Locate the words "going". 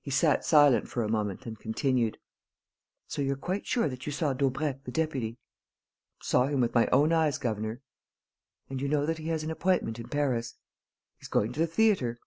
11.28-11.52